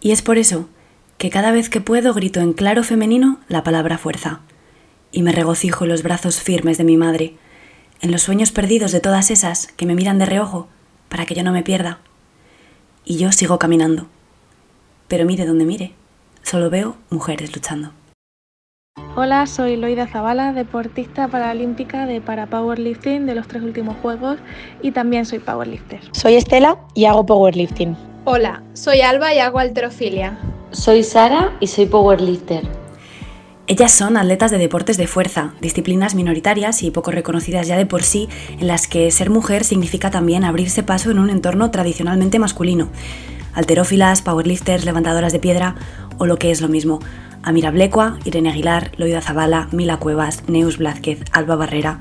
Y 0.00 0.12
es 0.12 0.22
por 0.22 0.38
eso 0.38 0.68
que 1.18 1.30
cada 1.30 1.52
vez 1.52 1.68
que 1.68 1.82
puedo 1.82 2.14
grito 2.14 2.40
en 2.40 2.54
claro 2.54 2.82
femenino 2.82 3.40
la 3.48 3.62
palabra 3.62 3.98
fuerza, 3.98 4.40
y 5.12 5.22
me 5.22 5.32
regocijo 5.32 5.84
en 5.84 5.90
los 5.90 6.02
brazos 6.02 6.40
firmes 6.40 6.78
de 6.78 6.84
mi 6.84 6.96
madre, 6.96 7.34
en 8.00 8.10
los 8.10 8.22
sueños 8.22 8.52
perdidos 8.52 8.92
de 8.92 9.00
todas 9.00 9.30
esas 9.30 9.66
que 9.76 9.84
me 9.84 9.94
miran 9.94 10.18
de 10.18 10.26
reojo 10.26 10.68
para 11.10 11.26
que 11.26 11.34
yo 11.34 11.44
no 11.44 11.52
me 11.52 11.62
pierda. 11.62 11.98
Y 13.04 13.18
yo 13.18 13.32
sigo 13.32 13.58
caminando. 13.58 14.06
Pero 15.08 15.26
mire 15.26 15.44
donde 15.44 15.66
mire, 15.66 15.92
solo 16.42 16.70
veo 16.70 16.96
mujeres 17.10 17.54
luchando. 17.54 17.92
Hola, 19.16 19.46
soy 19.46 19.76
Loida 19.76 20.06
Zavala, 20.06 20.52
deportista 20.52 21.28
paralímpica 21.28 22.06
de 22.06 22.20
para 22.20 22.46
powerlifting 22.46 23.26
de 23.26 23.34
los 23.34 23.48
tres 23.48 23.62
últimos 23.62 23.96
juegos 23.96 24.38
y 24.82 24.92
también 24.92 25.26
soy 25.26 25.40
powerlifter. 25.40 26.00
Soy 26.12 26.36
Estela 26.36 26.78
y 26.94 27.06
hago 27.06 27.26
powerlifting. 27.26 28.09
Hola, 28.26 28.62
soy 28.74 29.00
Alba 29.00 29.32
y 29.32 29.38
hago 29.38 29.58
alterofilia. 29.58 30.38
Soy 30.72 31.02
Sara 31.04 31.56
y 31.58 31.68
soy 31.68 31.86
powerlifter. 31.86 32.68
Ellas 33.66 33.92
son 33.92 34.18
atletas 34.18 34.50
de 34.50 34.58
deportes 34.58 34.98
de 34.98 35.06
fuerza, 35.06 35.54
disciplinas 35.62 36.14
minoritarias 36.14 36.82
y 36.82 36.90
poco 36.90 37.12
reconocidas 37.12 37.66
ya 37.66 37.78
de 37.78 37.86
por 37.86 38.02
sí, 38.02 38.28
en 38.58 38.66
las 38.66 38.88
que 38.88 39.10
ser 39.10 39.30
mujer 39.30 39.64
significa 39.64 40.10
también 40.10 40.44
abrirse 40.44 40.82
paso 40.82 41.10
en 41.10 41.18
un 41.18 41.30
entorno 41.30 41.70
tradicionalmente 41.70 42.38
masculino. 42.38 42.90
Alterófilas, 43.54 44.20
powerlifters, 44.20 44.84
levantadoras 44.84 45.32
de 45.32 45.38
piedra 45.38 45.76
o 46.18 46.26
lo 46.26 46.36
que 46.36 46.50
es 46.50 46.60
lo 46.60 46.68
mismo, 46.68 47.00
Amira 47.42 47.70
Blecua, 47.70 48.18
Irene 48.26 48.50
Aguilar, 48.50 48.92
Loida 48.98 49.22
Zabala, 49.22 49.68
Mila 49.72 49.96
Cuevas, 49.96 50.46
Neus 50.46 50.76
Blázquez, 50.76 51.20
Alba 51.32 51.56
Barrera. 51.56 52.00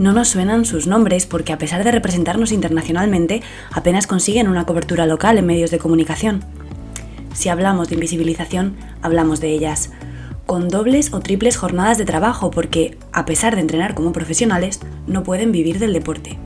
No 0.00 0.12
nos 0.12 0.28
suenan 0.28 0.64
sus 0.64 0.86
nombres 0.86 1.26
porque 1.26 1.52
a 1.52 1.58
pesar 1.58 1.84
de 1.84 1.92
representarnos 1.92 2.52
internacionalmente, 2.52 3.42
apenas 3.70 4.06
consiguen 4.06 4.48
una 4.48 4.64
cobertura 4.64 5.04
local 5.04 5.36
en 5.36 5.44
medios 5.44 5.70
de 5.70 5.78
comunicación. 5.78 6.42
Si 7.34 7.50
hablamos 7.50 7.90
de 7.90 7.96
invisibilización, 7.96 8.78
hablamos 9.02 9.40
de 9.40 9.50
ellas, 9.50 9.90
con 10.46 10.70
dobles 10.70 11.12
o 11.12 11.20
triples 11.20 11.58
jornadas 11.58 11.98
de 11.98 12.06
trabajo 12.06 12.50
porque, 12.50 12.96
a 13.12 13.26
pesar 13.26 13.56
de 13.56 13.60
entrenar 13.60 13.94
como 13.94 14.12
profesionales, 14.12 14.80
no 15.06 15.22
pueden 15.22 15.52
vivir 15.52 15.78
del 15.78 15.92
deporte. 15.92 16.38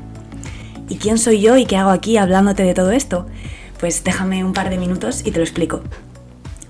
¿Y 0.89 0.97
quién 0.97 1.17
soy 1.17 1.41
yo 1.41 1.57
y 1.57 1.65
qué 1.65 1.77
hago 1.77 1.91
aquí 1.91 2.17
hablándote 2.17 2.65
de 2.65 2.75
todo 2.75 2.91
esto? 2.91 3.29
Pues 3.79 4.03
déjame 4.03 4.43
un 4.43 4.53
par 4.53 4.69
de 4.69 4.79
minutos 4.79 5.25
y 5.25 5.31
te 5.31 5.39
lo 5.39 5.45
explico. 5.45 5.81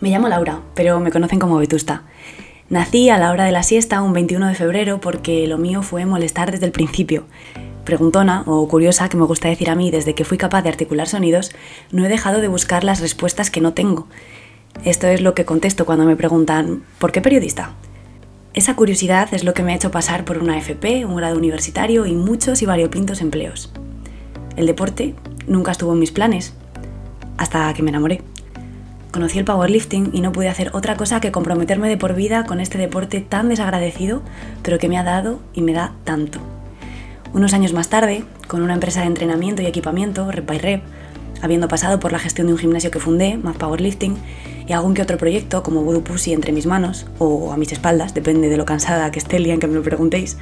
Me 0.00 0.10
llamo 0.10 0.28
Laura, 0.28 0.60
pero 0.74 1.00
me 1.00 1.10
conocen 1.10 1.38
como 1.38 1.56
Vetusta. 1.56 2.02
Nací 2.70 3.10
a 3.10 3.18
la 3.18 3.30
hora 3.30 3.44
de 3.44 3.52
la 3.52 3.62
siesta 3.62 4.00
un 4.00 4.14
21 4.14 4.48
de 4.48 4.54
febrero 4.54 4.98
porque 4.98 5.46
lo 5.46 5.58
mío 5.58 5.82
fue 5.82 6.06
molestar 6.06 6.50
desde 6.50 6.64
el 6.64 6.72
principio. 6.72 7.24
Preguntona 7.84 8.42
o 8.46 8.66
curiosa, 8.68 9.10
que 9.10 9.18
me 9.18 9.26
gusta 9.26 9.50
decir 9.50 9.68
a 9.68 9.74
mí 9.74 9.90
desde 9.90 10.14
que 10.14 10.24
fui 10.24 10.38
capaz 10.38 10.62
de 10.62 10.70
articular 10.70 11.06
sonidos, 11.06 11.52
no 11.92 12.06
he 12.06 12.08
dejado 12.08 12.40
de 12.40 12.48
buscar 12.48 12.82
las 12.82 13.00
respuestas 13.00 13.50
que 13.50 13.60
no 13.60 13.74
tengo. 13.74 14.06
Esto 14.82 15.06
es 15.08 15.20
lo 15.20 15.34
que 15.34 15.44
contesto 15.44 15.84
cuando 15.84 16.06
me 16.06 16.16
preguntan 16.16 16.84
¿por 16.98 17.12
qué 17.12 17.20
periodista? 17.20 17.74
Esa 18.54 18.74
curiosidad 18.74 19.28
es 19.32 19.44
lo 19.44 19.52
que 19.52 19.62
me 19.62 19.72
ha 19.72 19.76
hecho 19.76 19.90
pasar 19.90 20.24
por 20.24 20.38
una 20.38 20.56
FP, 20.56 21.04
un 21.04 21.16
grado 21.16 21.36
universitario 21.36 22.06
y 22.06 22.14
muchos 22.14 22.62
y 22.62 22.66
variopintos 22.66 23.20
empleos. 23.20 23.72
El 24.56 24.64
deporte 24.64 25.14
nunca 25.46 25.72
estuvo 25.72 25.92
en 25.92 25.98
mis 25.98 26.12
planes, 26.12 26.54
hasta 27.36 27.74
que 27.74 27.82
me 27.82 27.90
enamoré 27.90 28.22
conocí 29.14 29.38
el 29.38 29.44
powerlifting 29.44 30.10
y 30.12 30.20
no 30.22 30.32
pude 30.32 30.48
hacer 30.48 30.70
otra 30.72 30.96
cosa 30.96 31.20
que 31.20 31.30
comprometerme 31.30 31.88
de 31.88 31.96
por 31.96 32.16
vida 32.16 32.46
con 32.46 32.58
este 32.58 32.78
deporte 32.78 33.20
tan 33.20 33.48
desagradecido, 33.48 34.22
pero 34.62 34.80
que 34.80 34.88
me 34.88 34.98
ha 34.98 35.04
dado 35.04 35.38
y 35.52 35.62
me 35.62 35.72
da 35.72 35.92
tanto. 36.02 36.40
Unos 37.32 37.54
años 37.54 37.72
más 37.72 37.88
tarde, 37.88 38.24
con 38.48 38.60
una 38.60 38.74
empresa 38.74 39.02
de 39.02 39.06
entrenamiento 39.06 39.62
y 39.62 39.66
equipamiento, 39.66 40.32
Rep 40.32 40.48
by 40.48 40.58
Rep, 40.58 40.82
habiendo 41.42 41.68
pasado 41.68 42.00
por 42.00 42.10
la 42.10 42.18
gestión 42.18 42.48
de 42.48 42.54
un 42.54 42.58
gimnasio 42.58 42.90
que 42.90 42.98
fundé, 42.98 43.36
Más 43.36 43.56
Powerlifting, 43.56 44.16
y 44.66 44.72
algún 44.72 44.94
que 44.94 45.02
otro 45.02 45.16
proyecto 45.16 45.62
como 45.62 45.84
Voodoo 45.84 46.02
Pussy 46.02 46.32
entre 46.32 46.50
mis 46.50 46.66
manos, 46.66 47.06
o 47.20 47.52
a 47.52 47.56
mis 47.56 47.70
espaldas, 47.70 48.14
depende 48.14 48.48
de 48.48 48.56
lo 48.56 48.64
cansada 48.64 49.12
que 49.12 49.20
esté 49.20 49.36
el 49.36 49.44
día 49.44 49.54
en 49.54 49.60
que 49.60 49.68
me 49.68 49.76
lo 49.76 49.82
preguntéis, 49.84 50.38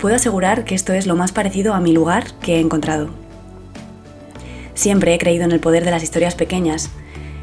puedo 0.00 0.16
asegurar 0.16 0.64
que 0.64 0.74
esto 0.74 0.94
es 0.94 1.06
lo 1.06 1.14
más 1.14 1.30
parecido 1.30 1.74
a 1.74 1.80
mi 1.80 1.92
lugar 1.92 2.24
que 2.40 2.56
he 2.56 2.60
encontrado. 2.60 3.10
Siempre 4.74 5.14
he 5.14 5.18
creído 5.18 5.44
en 5.44 5.52
el 5.52 5.60
poder 5.60 5.84
de 5.84 5.92
las 5.92 6.02
historias 6.02 6.34
pequeñas, 6.34 6.90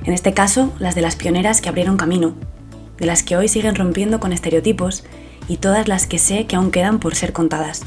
en 0.03 0.13
este 0.13 0.33
caso, 0.33 0.73
las 0.79 0.95
de 0.95 1.01
las 1.01 1.15
pioneras 1.15 1.61
que 1.61 1.69
abrieron 1.69 1.97
camino, 1.97 2.33
de 2.97 3.05
las 3.05 3.23
que 3.23 3.37
hoy 3.37 3.47
siguen 3.47 3.75
rompiendo 3.75 4.19
con 4.19 4.33
estereotipos 4.33 5.03
y 5.47 5.57
todas 5.57 5.87
las 5.87 6.07
que 6.07 6.17
sé 6.17 6.45
que 6.45 6.55
aún 6.55 6.71
quedan 6.71 6.99
por 6.99 7.15
ser 7.15 7.33
contadas. 7.33 7.81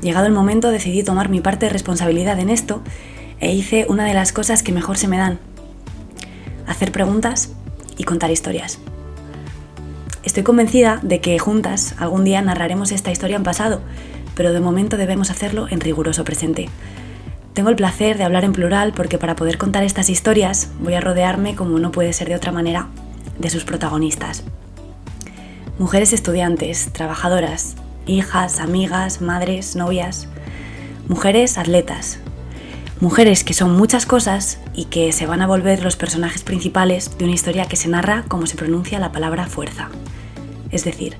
Llegado 0.00 0.26
el 0.26 0.32
momento 0.32 0.70
decidí 0.70 1.02
tomar 1.02 1.28
mi 1.28 1.40
parte 1.40 1.66
de 1.66 1.72
responsabilidad 1.72 2.38
en 2.38 2.50
esto 2.50 2.82
e 3.40 3.52
hice 3.52 3.86
una 3.88 4.04
de 4.04 4.14
las 4.14 4.32
cosas 4.32 4.62
que 4.62 4.72
mejor 4.72 4.96
se 4.96 5.08
me 5.08 5.18
dan, 5.18 5.38
hacer 6.66 6.92
preguntas 6.92 7.50
y 7.96 8.04
contar 8.04 8.30
historias. 8.30 8.78
Estoy 10.22 10.42
convencida 10.42 11.00
de 11.02 11.20
que 11.20 11.38
juntas 11.38 11.94
algún 11.98 12.24
día 12.24 12.42
narraremos 12.42 12.92
esta 12.92 13.10
historia 13.10 13.36
en 13.36 13.44
pasado, 13.44 13.80
pero 14.34 14.52
de 14.52 14.60
momento 14.60 14.96
debemos 14.96 15.30
hacerlo 15.30 15.66
en 15.70 15.80
riguroso 15.80 16.24
presente, 16.24 16.68
tengo 17.56 17.70
el 17.70 17.76
placer 17.76 18.18
de 18.18 18.24
hablar 18.24 18.44
en 18.44 18.52
plural 18.52 18.92
porque 18.92 19.16
para 19.16 19.34
poder 19.34 19.56
contar 19.56 19.82
estas 19.82 20.10
historias 20.10 20.68
voy 20.78 20.92
a 20.92 21.00
rodearme, 21.00 21.54
como 21.54 21.78
no 21.78 21.90
puede 21.90 22.12
ser 22.12 22.28
de 22.28 22.34
otra 22.34 22.52
manera, 22.52 22.88
de 23.38 23.48
sus 23.48 23.64
protagonistas. 23.64 24.44
Mujeres 25.78 26.12
estudiantes, 26.12 26.92
trabajadoras, 26.92 27.76
hijas, 28.06 28.60
amigas, 28.60 29.22
madres, 29.22 29.74
novias, 29.74 30.28
mujeres 31.08 31.56
atletas, 31.56 32.18
mujeres 33.00 33.42
que 33.42 33.54
son 33.54 33.74
muchas 33.74 34.04
cosas 34.04 34.58
y 34.74 34.84
que 34.84 35.10
se 35.12 35.24
van 35.24 35.40
a 35.40 35.46
volver 35.46 35.82
los 35.82 35.96
personajes 35.96 36.42
principales 36.42 37.16
de 37.16 37.24
una 37.24 37.32
historia 37.32 37.64
que 37.64 37.76
se 37.76 37.88
narra 37.88 38.24
como 38.28 38.44
se 38.44 38.56
pronuncia 38.56 38.98
la 38.98 39.12
palabra 39.12 39.46
fuerza, 39.46 39.88
es 40.70 40.84
decir, 40.84 41.16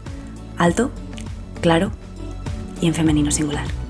alto, 0.58 0.90
claro 1.62 1.92
y 2.82 2.88
en 2.88 2.94
femenino 2.94 3.30
singular. 3.30 3.85